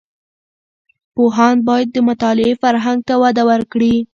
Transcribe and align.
پوهاند 1.15 1.59
باید 1.67 1.87
د 1.91 1.97
مطالعې 2.09 2.53
فرهنګ 2.63 2.99
ته 3.07 3.13
وده 3.23 3.43
ورکړي. 3.51 3.95